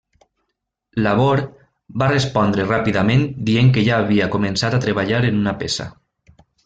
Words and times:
Labor 1.07 1.41
va 2.03 2.07
respondre 2.11 2.65
ràpidament 2.71 3.21
dient 3.51 3.69
que 3.77 3.85
ja 3.89 4.01
havia 4.05 4.29
començat 4.37 4.79
a 4.79 4.81
treballar 4.87 5.21
en 5.29 5.39
una 5.43 5.55
peça. 5.61 5.87